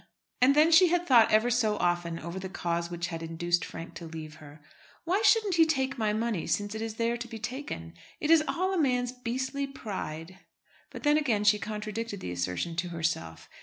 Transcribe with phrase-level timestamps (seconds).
[0.41, 3.93] And then she had thought ever so often over the cause which had induced Frank
[3.97, 4.59] to leave her.
[5.03, 7.93] "Why shouldn't he take my money, since it is here to be taken?
[8.19, 10.39] It is all a man's beastly pride!"
[10.89, 13.47] But then again she contradicted the assertion to herself.